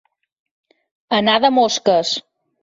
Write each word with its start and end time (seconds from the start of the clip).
Anar 1.19 1.37
de 1.45 1.53
mosques. 1.59 2.17